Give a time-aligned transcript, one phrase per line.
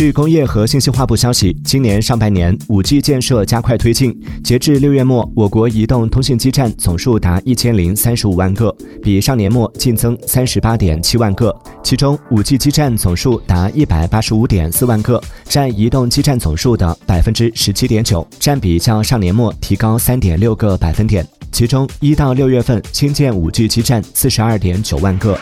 [0.00, 11.54] 据工业和信息化部消息今年上半年五 g 建设加快推进截至六月末我国移动通信基站总数达一千零三十五万个比上年末净增三十八点七万个。
[11.82, 21.26] 其中五 g 基站总数达一百八十五点四万个占移动基站总数的百分之十七点九占比较上年末提高三点六个百分点。
[21.52, 25.38] 其中一到六月份新建五 g 基站四十二点九万个。